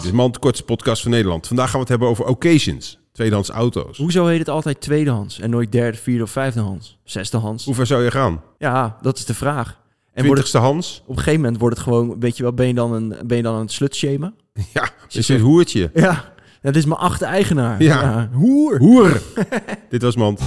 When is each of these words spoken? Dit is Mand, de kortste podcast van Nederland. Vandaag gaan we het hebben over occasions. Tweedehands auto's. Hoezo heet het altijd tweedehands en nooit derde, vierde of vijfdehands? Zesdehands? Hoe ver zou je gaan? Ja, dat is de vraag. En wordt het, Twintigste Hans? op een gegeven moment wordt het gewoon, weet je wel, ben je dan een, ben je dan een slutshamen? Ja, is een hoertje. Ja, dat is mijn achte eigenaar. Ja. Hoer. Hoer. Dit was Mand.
Dit 0.00 0.08
is 0.08 0.14
Mand, 0.14 0.34
de 0.34 0.40
kortste 0.40 0.64
podcast 0.64 1.02
van 1.02 1.10
Nederland. 1.10 1.46
Vandaag 1.46 1.64
gaan 1.64 1.74
we 1.74 1.80
het 1.80 1.88
hebben 1.88 2.08
over 2.08 2.24
occasions. 2.24 2.98
Tweedehands 3.12 3.48
auto's. 3.48 3.98
Hoezo 3.98 4.26
heet 4.26 4.38
het 4.38 4.48
altijd 4.48 4.80
tweedehands 4.80 5.40
en 5.40 5.50
nooit 5.50 5.72
derde, 5.72 5.98
vierde 5.98 6.22
of 6.22 6.30
vijfdehands? 6.30 6.98
Zesdehands? 7.04 7.64
Hoe 7.64 7.74
ver 7.74 7.86
zou 7.86 8.02
je 8.02 8.10
gaan? 8.10 8.42
Ja, 8.58 8.96
dat 9.02 9.18
is 9.18 9.24
de 9.24 9.34
vraag. 9.34 9.66
En 9.66 9.72
wordt 9.72 10.16
het, 10.16 10.24
Twintigste 10.24 10.58
Hans? 10.58 11.02
op 11.02 11.08
een 11.08 11.22
gegeven 11.22 11.40
moment 11.40 11.60
wordt 11.60 11.76
het 11.76 11.84
gewoon, 11.84 12.20
weet 12.20 12.36
je 12.36 12.42
wel, 12.42 12.52
ben 12.52 12.66
je 12.66 12.74
dan 12.74 12.92
een, 12.92 13.14
ben 13.24 13.36
je 13.36 13.42
dan 13.42 13.54
een 13.54 13.68
slutshamen? 13.68 14.34
Ja, 14.74 14.88
is 15.08 15.28
een 15.28 15.40
hoertje. 15.40 15.90
Ja, 15.94 16.32
dat 16.62 16.76
is 16.76 16.84
mijn 16.84 17.00
achte 17.00 17.24
eigenaar. 17.24 17.82
Ja. 17.82 18.28
Hoer. 18.32 18.78
Hoer. 18.78 19.22
Dit 19.90 20.02
was 20.02 20.16
Mand. 20.16 20.40